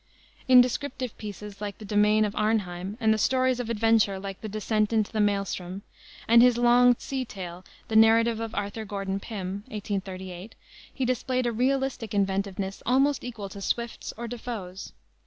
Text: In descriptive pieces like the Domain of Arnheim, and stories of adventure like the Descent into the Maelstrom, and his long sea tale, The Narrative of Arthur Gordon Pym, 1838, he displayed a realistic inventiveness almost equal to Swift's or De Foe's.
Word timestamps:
In 0.47 0.61
descriptive 0.61 1.15
pieces 1.19 1.61
like 1.61 1.77
the 1.77 1.85
Domain 1.85 2.25
of 2.25 2.35
Arnheim, 2.35 2.97
and 2.99 3.19
stories 3.21 3.59
of 3.59 3.69
adventure 3.69 4.17
like 4.17 4.41
the 4.41 4.49
Descent 4.49 4.91
into 4.91 5.11
the 5.11 5.19
Maelstrom, 5.19 5.83
and 6.27 6.41
his 6.41 6.57
long 6.57 6.95
sea 6.97 7.23
tale, 7.23 7.63
The 7.87 7.95
Narrative 7.95 8.39
of 8.39 8.55
Arthur 8.55 8.83
Gordon 8.83 9.19
Pym, 9.19 9.57
1838, 9.67 10.55
he 10.91 11.05
displayed 11.05 11.45
a 11.45 11.51
realistic 11.51 12.15
inventiveness 12.15 12.81
almost 12.83 13.23
equal 13.23 13.49
to 13.49 13.61
Swift's 13.61 14.11
or 14.17 14.27
De 14.27 14.39
Foe's. 14.39 14.91